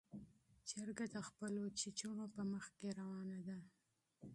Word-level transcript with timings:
چرګه 0.69 1.05
د 1.15 1.17
خپلو 1.27 1.59
بچیو 1.73 2.11
په 2.33 2.41
مخ 2.51 2.65
کې 2.77 2.89
روانه 2.99 3.39
ده. 3.47 3.57